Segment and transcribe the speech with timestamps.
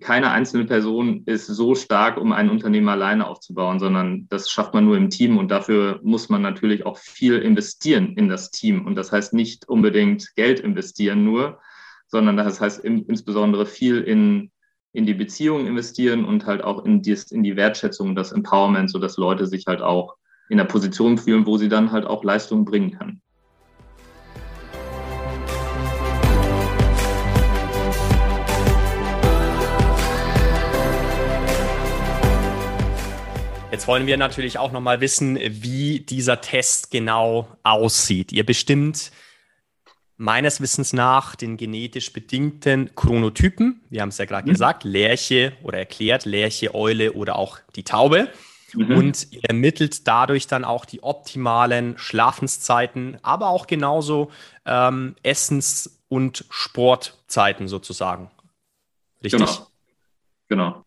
[0.00, 4.84] keine einzelne Person ist so stark, um ein Unternehmen alleine aufzubauen, sondern das schafft man
[4.84, 8.84] nur im Team und dafür muss man natürlich auch viel investieren in das Team.
[8.84, 11.60] Und das heißt nicht unbedingt Geld investieren nur,
[12.08, 14.50] sondern das heißt insbesondere viel in,
[14.92, 19.16] in die Beziehung investieren und halt auch in die, in die Wertschätzung, das Empowerment, sodass
[19.16, 20.16] Leute sich halt auch
[20.48, 23.22] in der Position fühlen, wo sie dann halt auch Leistung bringen können.
[33.86, 38.32] Jetzt wollen wir natürlich auch nochmal wissen, wie dieser Test genau aussieht.
[38.32, 39.12] Ihr bestimmt
[40.16, 43.80] meines Wissens nach den genetisch bedingten Chronotypen.
[43.88, 44.54] Wir haben es ja gerade mhm.
[44.54, 48.28] gesagt, Lerche oder erklärt, Lerche, Eule oder auch die Taube.
[48.74, 48.96] Mhm.
[48.96, 54.32] Und ihr ermittelt dadurch dann auch die optimalen Schlafenszeiten, aber auch genauso
[54.64, 58.32] ähm, Essens- und Sportzeiten sozusagen.
[59.22, 59.46] Richtig?
[59.46, 59.68] Genau.
[60.48, 60.84] genau.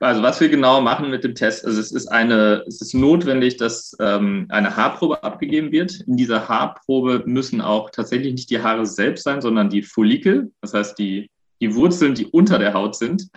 [0.00, 3.56] Also was wir genau machen mit dem Test, also es ist eine, es ist notwendig,
[3.56, 6.02] dass ähm, eine Haarprobe abgegeben wird.
[6.06, 10.72] In dieser Haarprobe müssen auch tatsächlich nicht die Haare selbst sein, sondern die Follikel, das
[10.72, 13.28] heißt die, die Wurzeln, die unter der Haut sind.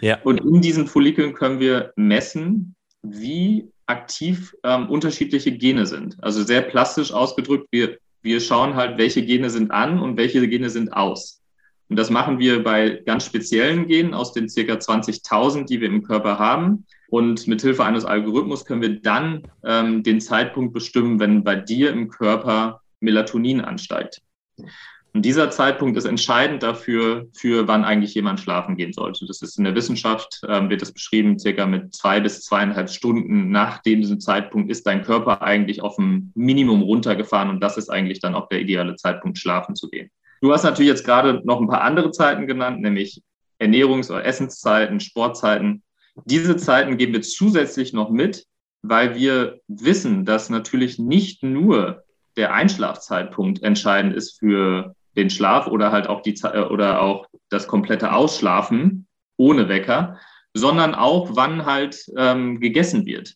[0.00, 0.20] Ja.
[0.22, 6.16] Und in diesen Follikeln können wir messen, wie aktiv ähm, unterschiedliche Gene sind.
[6.22, 10.70] Also sehr plastisch ausgedrückt, wir, wir schauen halt, welche Gene sind an und welche Gene
[10.70, 11.40] sind aus.
[11.88, 16.02] Und das machen wir bei ganz speziellen Genen aus den circa 20.000, die wir im
[16.02, 16.84] Körper haben.
[17.08, 21.92] Und mit Hilfe eines Algorithmus können wir dann ähm, den Zeitpunkt bestimmen, wenn bei dir
[21.92, 24.22] im Körper Melatonin ansteigt.
[25.16, 29.24] Und dieser Zeitpunkt ist entscheidend dafür, für wann eigentlich jemand schlafen gehen sollte.
[29.24, 33.50] Das ist in der Wissenschaft, ähm, wird das beschrieben, circa mit zwei bis zweieinhalb Stunden
[33.50, 38.20] nach diesem Zeitpunkt ist dein Körper eigentlich auf ein Minimum runtergefahren und das ist eigentlich
[38.20, 40.10] dann auch der ideale Zeitpunkt, schlafen zu gehen.
[40.42, 43.22] Du hast natürlich jetzt gerade noch ein paar andere Zeiten genannt, nämlich
[43.58, 45.82] Ernährungs- oder Essenszeiten, Sportzeiten.
[46.26, 48.44] Diese Zeiten geben wir zusätzlich noch mit,
[48.82, 52.02] weil wir wissen, dass natürlich nicht nur
[52.36, 57.66] der Einschlafzeitpunkt entscheidend ist für den Schlaf oder halt auch die äh, oder auch das
[57.66, 59.06] komplette Ausschlafen
[59.36, 60.18] ohne Wecker,
[60.54, 63.34] sondern auch wann halt ähm, gegessen wird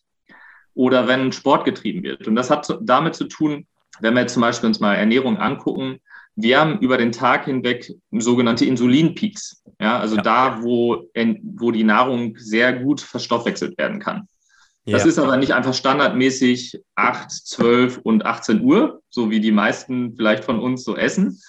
[0.73, 2.27] oder wenn Sport getrieben wird.
[2.27, 3.67] Und das hat damit zu tun,
[3.99, 5.99] wenn wir jetzt zum Beispiel uns mal Ernährung angucken,
[6.35, 9.63] wir haben über den Tag hinweg sogenannte Insulinpeaks.
[9.79, 10.21] Ja, also ja.
[10.21, 11.09] da, wo,
[11.43, 14.27] wo die Nahrung sehr gut verstoffwechselt werden kann.
[14.85, 15.09] Das ja.
[15.09, 20.43] ist aber nicht einfach standardmäßig 8, 12 und 18 Uhr, so wie die meisten vielleicht
[20.43, 21.39] von uns so essen,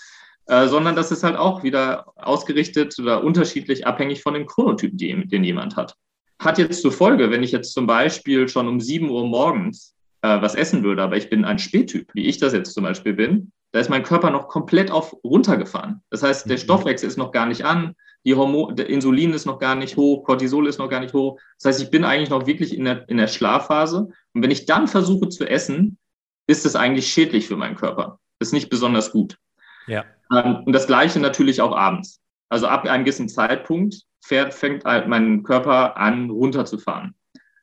[0.47, 5.28] äh, sondern das ist halt auch wieder ausgerichtet oder unterschiedlich abhängig von dem Chronotyp, den,
[5.28, 5.94] den jemand hat.
[6.38, 10.41] Hat jetzt zur Folge, wenn ich jetzt zum Beispiel schon um 7 Uhr morgens äh,
[10.41, 13.53] was essen würde, aber ich bin ein Spättyp, wie ich das jetzt zum Beispiel bin,
[13.72, 16.03] da ist mein Körper noch komplett auf runtergefahren.
[16.10, 16.60] Das heißt, der mhm.
[16.60, 20.24] Stoffwechsel ist noch gar nicht an, die Hormon, der Insulin ist noch gar nicht hoch,
[20.24, 21.41] Cortisol ist noch gar nicht hoch.
[21.59, 24.09] Das heißt, ich bin eigentlich noch wirklich in der, in der Schlafphase.
[24.32, 25.98] Und wenn ich dann versuche zu essen,
[26.47, 28.20] ist es eigentlich schädlich für meinen Körper.
[28.38, 29.38] Das ist nicht besonders gut.
[29.86, 30.04] Ja.
[30.32, 32.20] Ähm, und das Gleiche natürlich auch abends.
[32.48, 37.15] Also ab einem gewissen Zeitpunkt fährt, fängt halt mein Körper an, runterzufahren.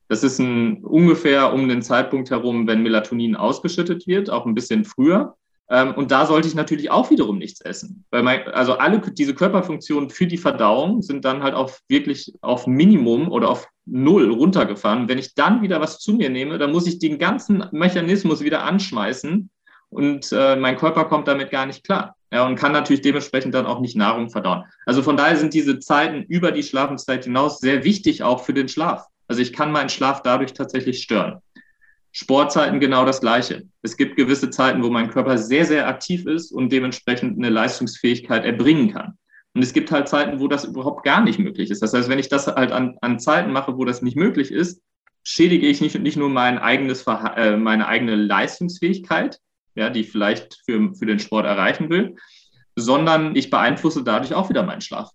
[0.07, 4.83] Das ist ein, ungefähr um den Zeitpunkt herum, wenn Melatonin ausgeschüttet wird, auch ein bisschen
[4.83, 5.35] früher.
[5.69, 8.05] Ähm, und da sollte ich natürlich auch wiederum nichts essen.
[8.09, 12.65] Weil mein, also alle diese Körperfunktionen für die Verdauung sind dann halt auf wirklich auf
[12.65, 15.07] Minimum oder auf Null runtergefahren.
[15.07, 18.63] Wenn ich dann wieder was zu mir nehme, dann muss ich den ganzen Mechanismus wieder
[18.63, 19.49] anschmeißen
[19.89, 22.15] und äh, mein Körper kommt damit gar nicht klar.
[22.31, 24.63] Ja, und kann natürlich dementsprechend dann auch nicht Nahrung verdauen.
[24.85, 28.67] Also von daher sind diese Zeiten über die Schlafenszeit hinaus sehr wichtig auch für den
[28.67, 29.07] Schlaf.
[29.27, 31.41] Also ich kann meinen Schlaf dadurch tatsächlich stören.
[32.11, 33.63] Sportzeiten genau das Gleiche.
[33.81, 38.45] Es gibt gewisse Zeiten, wo mein Körper sehr, sehr aktiv ist und dementsprechend eine Leistungsfähigkeit
[38.45, 39.17] erbringen kann.
[39.53, 41.81] Und es gibt halt Zeiten, wo das überhaupt gar nicht möglich ist.
[41.81, 44.81] Das heißt, wenn ich das halt an, an Zeiten mache, wo das nicht möglich ist,
[45.23, 49.39] schädige ich nicht, nicht nur mein eigenes, äh, meine eigene Leistungsfähigkeit,
[49.79, 52.15] ja, die ich vielleicht für, für den Sport erreichen will,
[52.75, 55.09] sondern ich beeinflusse dadurch auch wieder meinen Schlaf.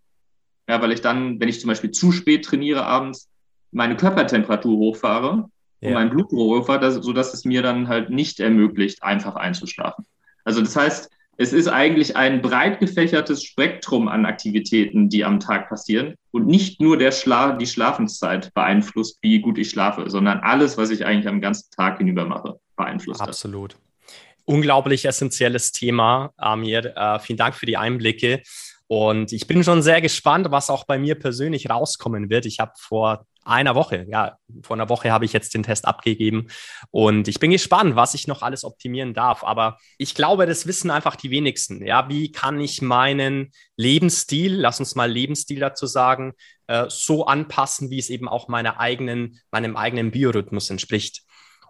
[0.68, 3.28] Ja, weil ich dann, wenn ich zum Beispiel zu spät trainiere abends,
[3.70, 5.48] meine Körpertemperatur hochfahre
[5.80, 5.88] ja.
[5.88, 10.06] und mein Blutdruck dass, sodass es mir dann halt nicht ermöglicht, einfach einzuschlafen.
[10.44, 15.68] Also das heißt, es ist eigentlich ein breit gefächertes Spektrum an Aktivitäten, die am Tag
[15.68, 20.78] passieren und nicht nur der Schla die Schlafenszeit beeinflusst, wie gut ich schlafe, sondern alles,
[20.78, 23.20] was ich eigentlich am ganzen Tag hinüber mache, beeinflusst.
[23.20, 23.72] Absolut.
[23.72, 23.80] Das.
[24.44, 26.96] Unglaublich essentielles Thema, Amir.
[26.96, 28.42] Äh, vielen Dank für die Einblicke.
[28.86, 32.44] Und ich bin schon sehr gespannt, was auch bei mir persönlich rauskommen wird.
[32.44, 34.06] Ich habe vor einer Woche.
[34.08, 36.48] Ja, vor einer Woche habe ich jetzt den Test abgegeben
[36.90, 39.44] und ich bin gespannt, was ich noch alles optimieren darf.
[39.44, 41.84] Aber ich glaube, das wissen einfach die wenigsten.
[41.86, 46.32] Ja, wie kann ich meinen Lebensstil, lass uns mal Lebensstil dazu sagen,
[46.66, 51.23] äh, so anpassen, wie es eben auch meiner eigenen, meinem eigenen Biorhythmus entspricht.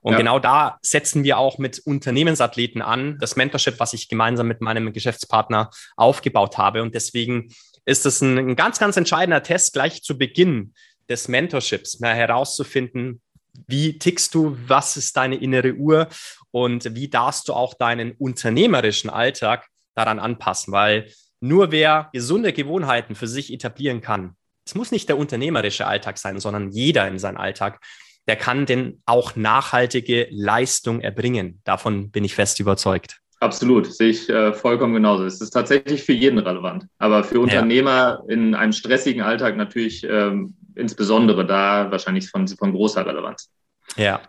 [0.05, 0.19] Und ja.
[0.19, 4.93] genau da setzen wir auch mit Unternehmensathleten an, das Mentorship, was ich gemeinsam mit meinem
[4.93, 6.83] Geschäftspartner aufgebaut habe.
[6.83, 7.55] Und deswegen
[7.87, 10.75] ist es ein, ein ganz, ganz entscheidender Test gleich zu Beginn
[11.09, 13.23] des Mentorships, mal herauszufinden,
[13.67, 16.09] wie tickst du, was ist deine innere Uhr
[16.51, 21.11] und wie darfst du auch deinen unternehmerischen Alltag daran anpassen, weil
[21.41, 24.37] nur wer gesunde Gewohnheiten für sich etablieren kann,
[24.67, 27.81] es muss nicht der unternehmerische Alltag sein, sondern jeder in seinem Alltag
[28.27, 31.61] der kann denn auch nachhaltige Leistung erbringen.
[31.65, 33.21] Davon bin ich fest überzeugt.
[33.41, 35.25] Absolut, sehe ich äh, vollkommen genauso.
[35.25, 38.35] Es ist tatsächlich für jeden relevant, aber für Unternehmer ja.
[38.35, 43.51] in einem stressigen Alltag natürlich ähm, insbesondere da wahrscheinlich von, von großer Relevanz.
[43.97, 44.23] Ja.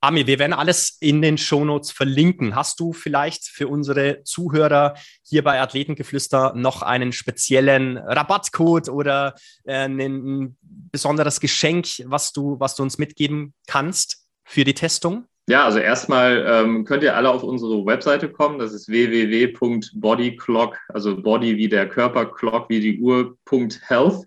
[0.00, 2.54] Ami, wir werden alles in den Shownotes verlinken.
[2.54, 9.34] Hast du vielleicht für unsere Zuhörer hier bei Athletengeflüster noch einen speziellen Rabattcode oder
[9.64, 10.56] äh, ein
[10.92, 15.26] besonderes Geschenk, was du, was du uns mitgeben kannst für die Testung?
[15.48, 18.60] Ja, also erstmal ähm, könnt ihr alle auf unsere Webseite kommen.
[18.60, 24.24] Das ist www.bodyclock, also Body wie der Körper, Clock wie die Uhr.health.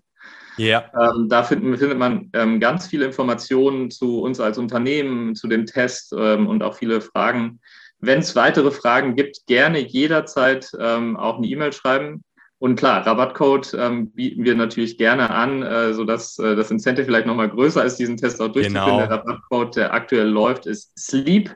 [0.58, 0.90] Ja.
[0.98, 5.66] Ähm, da find, findet man ähm, ganz viele Informationen zu uns als Unternehmen, zu dem
[5.66, 7.60] Test ähm, und auch viele Fragen.
[7.98, 12.22] Wenn es weitere Fragen gibt, gerne jederzeit ähm, auch eine E-Mail schreiben.
[12.58, 17.26] Und klar, Rabattcode ähm, bieten wir natürlich gerne an, äh, sodass äh, das Incentive vielleicht
[17.26, 18.86] nochmal größer ist, diesen Test auch durchzuführen.
[18.86, 18.98] Genau.
[18.98, 21.54] Der Rabattcode, der aktuell läuft, ist Sleep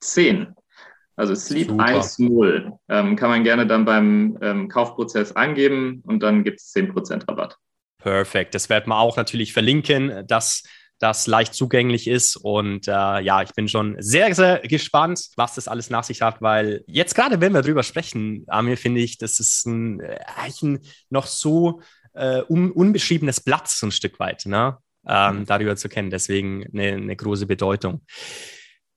[0.00, 0.54] 10.
[1.16, 6.60] Also Sleep 1.0 ähm, kann man gerne dann beim ähm, Kaufprozess angeben und dann gibt
[6.60, 7.56] es 10% Rabatt.
[7.98, 8.54] Perfekt.
[8.54, 10.62] Das werden wir auch natürlich verlinken, dass
[10.98, 12.36] das leicht zugänglich ist.
[12.36, 16.42] Und äh, ja, ich bin schon sehr, sehr gespannt, was das alles nach sich hat,
[16.42, 20.80] weil jetzt gerade, wenn wir drüber sprechen, Amir, finde ich, das ist ein, äh, ein
[21.10, 21.80] noch so
[22.14, 24.78] äh, un unbeschriebenes Blatt, so ein Stück weit, ne?
[25.06, 25.46] Ähm, mhm.
[25.46, 26.10] darüber zu kennen.
[26.10, 28.02] Deswegen eine, eine große Bedeutung.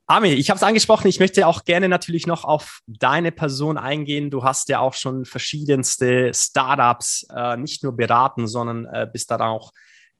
[0.07, 4.29] Ami, ich habe es angesprochen, ich möchte auch gerne natürlich noch auf deine Person eingehen.
[4.29, 9.39] Du hast ja auch schon verschiedenste Startups äh, nicht nur beraten, sondern äh, bist da
[9.39, 9.71] auch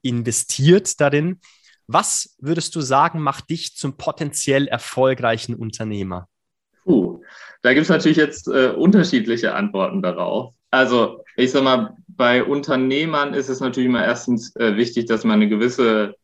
[0.01, 1.41] investiert darin.
[1.93, 6.29] Was würdest du sagen, macht dich zum potenziell erfolgreichen Unternehmer?
[6.85, 7.21] Puh,
[7.63, 10.53] da gibt es natürlich jetzt äh, unterschiedliche Antworten darauf.
[10.69, 15.41] Also ich sag mal, bei Unternehmern ist es natürlich immer erstens äh, wichtig, dass man
[15.41, 16.15] eine gewisse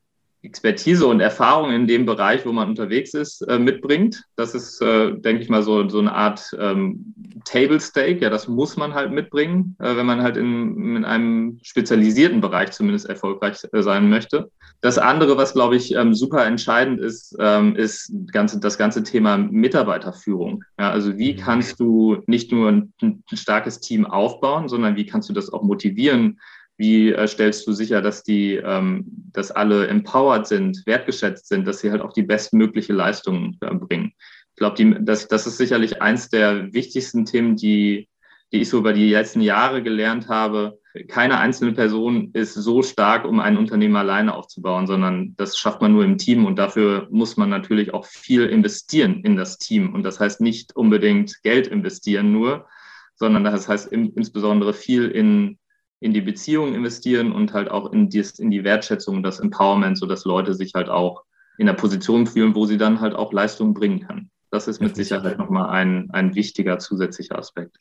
[0.48, 4.24] Expertise und Erfahrung in dem Bereich, wo man unterwegs ist, äh, mitbringt.
[4.38, 7.14] Das ist, äh, denke ich mal, so, so eine Art ähm,
[7.44, 8.22] Table Stake.
[8.22, 12.72] Ja, das muss man halt mitbringen, äh, wenn man halt in, in einem spezialisierten Bereich
[12.72, 14.50] zumindest erfolgreich sein möchte.
[14.82, 19.38] Das andere, was, glaube ich, ähm, super entscheidend ist, ähm, ist ganze, das ganze Thema
[19.38, 20.64] Mitarbeiterführung.
[20.80, 25.34] Ja, also wie kannst du nicht nur ein starkes Team aufbauen, sondern wie kannst du
[25.34, 26.40] das auch motivieren,
[26.78, 31.80] wie äh, stellst du sicher, dass die, ähm, dass alle empowered sind, wertgeschätzt sind, dass
[31.80, 34.14] sie halt auch die bestmögliche Leistung äh, bringen?
[34.52, 38.08] Ich glaube, das, das ist sicherlich eins der wichtigsten Themen, die,
[38.52, 40.80] die ich so über die letzten Jahre gelernt habe.
[41.10, 45.94] Keine einzelne Person ist so stark, um ein Unternehmen alleine aufzubauen, sondern das schafft man
[45.94, 49.94] nur im Team und dafür muss man natürlich auch viel investieren in das Team.
[49.94, 52.68] Und das heißt nicht unbedingt Geld investieren nur,
[53.16, 55.60] sondern das heißt insbesondere viel in
[56.00, 59.98] in die Beziehung investieren und halt auch in die, in die Wertschätzung und das Empowerment,
[59.98, 61.24] sodass Leute sich halt auch
[61.58, 64.30] in der Position fühlen, wo sie dann halt auch Leistung bringen können.
[64.52, 67.78] Das ist mit Sicherheit nochmal ein, ein wichtiger zusätzlicher Aspekt.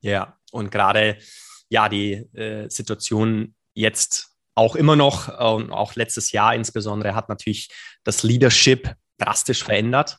[0.00, 1.16] Ja, und gerade
[1.68, 7.70] ja, die äh, Situation jetzt auch immer noch und auch letztes Jahr insbesondere hat natürlich
[8.04, 10.18] das Leadership drastisch verändert.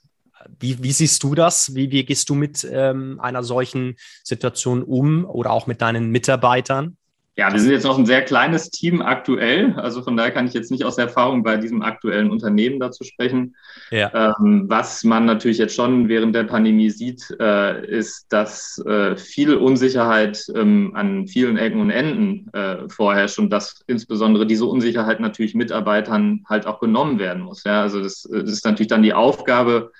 [0.59, 1.75] Wie, wie siehst du das?
[1.75, 6.97] Wie, wie gehst du mit ähm, einer solchen Situation um oder auch mit deinen Mitarbeitern?
[7.37, 9.73] Ja, wir sind jetzt noch ein sehr kleines Team aktuell.
[9.77, 13.55] Also von daher kann ich jetzt nicht aus Erfahrung bei diesem aktuellen Unternehmen dazu sprechen.
[13.89, 14.35] Ja.
[14.37, 19.55] Ähm, was man natürlich jetzt schon während der Pandemie sieht, äh, ist, dass äh, viel
[19.55, 25.55] Unsicherheit ähm, an vielen Ecken und Enden äh, vorherrscht und dass insbesondere diese Unsicherheit natürlich
[25.55, 27.63] Mitarbeitern halt auch genommen werden muss.
[27.63, 29.93] Ja, also das, das ist natürlich dann die Aufgabe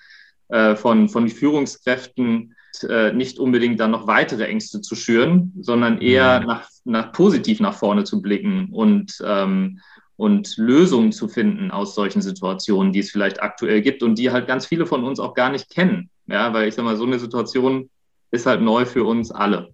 [0.50, 2.56] äh, von, von Führungskräften,
[2.90, 6.48] äh, nicht unbedingt dann noch weitere Ängste zu schüren, sondern eher mhm.
[6.48, 9.80] nach, nach positiv nach vorne zu blicken und, ähm,
[10.16, 14.48] und Lösungen zu finden aus solchen Situationen, die es vielleicht aktuell gibt und die halt
[14.48, 16.10] ganz viele von uns auch gar nicht kennen.
[16.28, 17.90] Ja, weil ich sag mal, so eine Situation
[18.32, 19.74] ist halt neu für uns alle.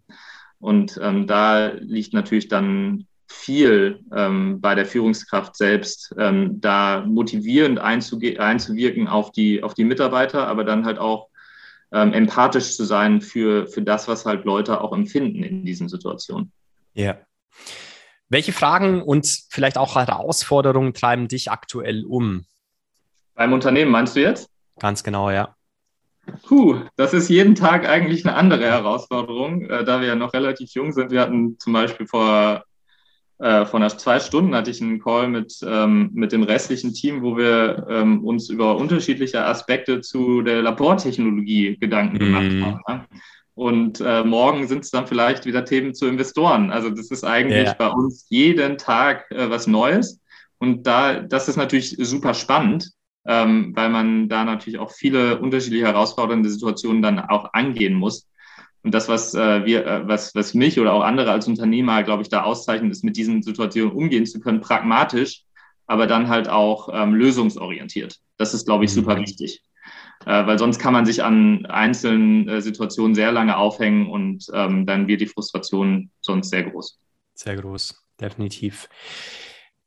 [0.59, 7.77] Und ähm, da liegt natürlich dann viel ähm, bei der Führungskraft selbst, ähm, da motivierend
[7.79, 11.27] einzuwirken auf die, auf die Mitarbeiter, aber dann halt auch
[11.91, 16.51] ähm, empathisch zu sein für, für das, was halt Leute auch empfinden in diesen Situationen.
[16.93, 17.17] Ja.
[18.29, 22.45] Welche Fragen und vielleicht auch Herausforderungen treiben dich aktuell um?
[23.35, 24.49] Beim Unternehmen meinst du jetzt?
[24.79, 25.55] Ganz genau, ja.
[26.45, 30.71] Puh, das ist jeden Tag eigentlich eine andere Herausforderung, äh, da wir ja noch relativ
[30.71, 31.11] jung sind.
[31.11, 32.65] Wir hatten zum Beispiel vor,
[33.39, 37.21] äh, vor einer zwei Stunden hatte ich einen Call mit, ähm, mit dem restlichen Team,
[37.21, 42.65] wo wir ähm, uns über unterschiedliche Aspekte zu der Labortechnologie Gedanken gemacht mhm.
[42.65, 42.81] haben.
[42.87, 43.05] Ne?
[43.53, 46.71] Und äh, morgen sind es dann vielleicht wieder Themen zu Investoren.
[46.71, 47.73] Also das ist eigentlich yeah.
[47.73, 50.19] bei uns jeden Tag äh, was Neues.
[50.59, 52.91] Und da, das ist natürlich super spannend
[53.27, 58.27] ähm, weil man da natürlich auch viele unterschiedliche herausfordernde Situationen dann auch angehen muss.
[58.83, 62.23] Und das, was äh, wir, äh, was, was mich oder auch andere als Unternehmer, glaube
[62.23, 65.43] ich, da auszeichnet, ist, mit diesen Situationen umgehen zu können, pragmatisch,
[65.87, 68.17] aber dann halt auch ähm, lösungsorientiert.
[68.37, 69.21] Das ist, glaube ich, super mhm.
[69.21, 69.61] wichtig.
[70.25, 74.85] Äh, weil sonst kann man sich an einzelnen äh, Situationen sehr lange aufhängen und ähm,
[74.85, 76.99] dann wird die Frustration sonst sehr groß.
[77.33, 78.89] Sehr groß, definitiv.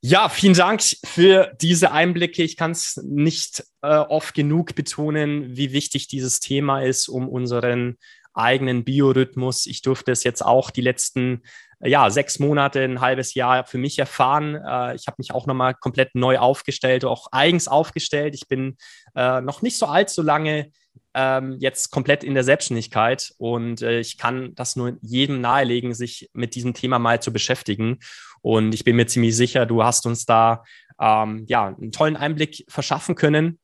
[0.03, 2.43] Ja, vielen Dank für diese Einblicke.
[2.43, 7.99] Ich kann es nicht äh, oft genug betonen, wie wichtig dieses Thema ist, um unseren
[8.41, 9.67] eigenen Biorhythmus.
[9.67, 11.43] Ich durfte es jetzt auch die letzten
[11.83, 14.55] ja, sechs Monate, ein halbes Jahr für mich erfahren.
[14.55, 18.35] Äh, ich habe mich auch nochmal komplett neu aufgestellt, auch eigens aufgestellt.
[18.35, 18.77] Ich bin
[19.15, 20.71] äh, noch nicht so allzu lange
[21.15, 26.31] ähm, jetzt komplett in der Selbstständigkeit und äh, ich kann das nur jedem nahelegen, sich
[26.33, 27.99] mit diesem Thema mal zu beschäftigen.
[28.43, 30.65] Und ich bin mir ziemlich sicher, du hast uns da
[31.01, 33.59] ähm, ja einen tollen Einblick verschaffen können.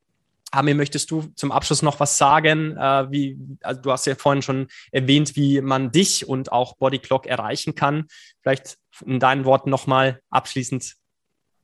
[0.51, 2.77] Amir, möchtest du zum Abschluss noch was sagen?
[2.77, 7.25] Äh, wie, also du hast ja vorhin schon erwähnt, wie man dich und auch Bodyclock
[7.25, 8.05] erreichen kann.
[8.41, 10.95] Vielleicht in deinen Worten nochmal abschließend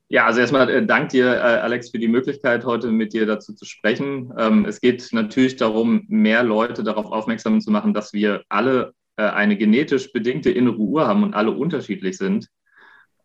[0.09, 3.55] ja, also erstmal äh, dank dir, äh, Alex, für die Möglichkeit, heute mit dir dazu
[3.55, 4.31] zu sprechen.
[4.37, 9.23] Ähm, es geht natürlich darum, mehr Leute darauf aufmerksam zu machen, dass wir alle äh,
[9.23, 12.47] eine genetisch bedingte innere Uhr haben und alle unterschiedlich sind.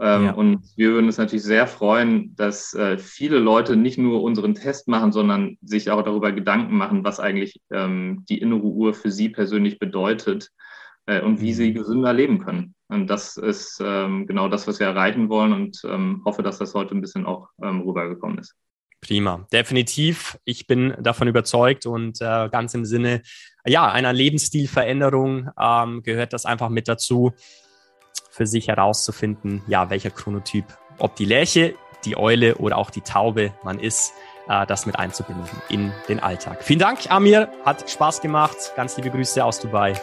[0.01, 0.33] Ähm, ja.
[0.33, 4.87] Und wir würden uns natürlich sehr freuen, dass äh, viele Leute nicht nur unseren Test
[4.87, 9.29] machen, sondern sich auch darüber Gedanken machen, was eigentlich ähm, die innere Uhr für sie
[9.29, 10.51] persönlich bedeutet
[11.07, 11.75] äh, und wie sie mhm.
[11.75, 12.75] gesünder leben können.
[12.89, 16.75] Und das ist ähm, genau das, was wir erreichen wollen und ähm, hoffe, dass das
[16.75, 18.55] heute ein bisschen auch ähm, rübergekommen ist.
[19.01, 20.39] Prima, definitiv.
[20.45, 23.23] Ich bin davon überzeugt und äh, ganz im Sinne
[23.65, 27.33] ja, einer Lebensstilveränderung ähm, gehört das einfach mit dazu,
[28.39, 30.65] für sich herauszufinden, ja, welcher Chronotyp,
[30.99, 34.13] ob die Lerche, die Eule oder auch die Taube man ist,
[34.49, 36.63] äh, das mit einzubinden in den Alltag.
[36.63, 38.57] Vielen Dank, Amir, hat Spaß gemacht.
[38.77, 39.95] Ganz liebe Grüße aus Dubai.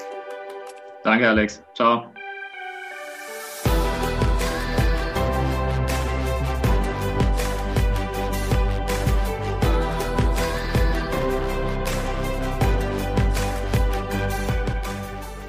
[1.03, 1.63] Danke, Alex.
[1.73, 2.14] Ciao.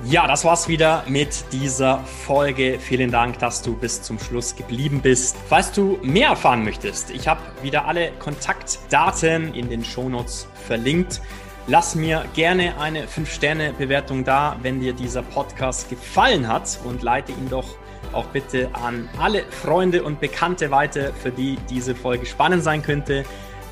[0.08, 2.78] Ja, das war's wieder mit dieser Folge.
[2.78, 5.36] Vielen Dank, dass du bis zum Schluss geblieben bist.
[5.48, 11.20] Falls du mehr erfahren möchtest, ich habe wieder alle Kontaktdaten in den Shownotes verlinkt.
[11.66, 17.50] Lass mir gerne eine 5-Sterne-Bewertung da, wenn dir dieser Podcast gefallen hat und leite ihn
[17.50, 17.66] doch
[18.12, 23.24] auch bitte an alle Freunde und Bekannte weiter, für die diese Folge spannend sein könnte.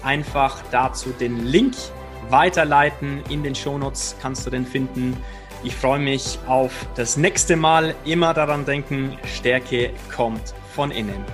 [0.03, 1.77] Einfach dazu den Link
[2.29, 3.23] weiterleiten.
[3.29, 5.17] In den Shownotes kannst du den finden.
[5.65, 7.95] Ich freue mich auf das nächste Mal.
[8.05, 11.25] Immer daran denken, Stärke kommt von innen.